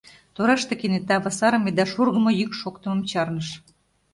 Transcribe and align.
Тораште 0.35 0.73
кенета 0.79 1.17
васарыме 1.23 1.71
да 1.77 1.83
шургымо 1.91 2.31
йӱк 2.39 2.51
шоктымым 2.61 3.01
чарныш. 3.09 3.49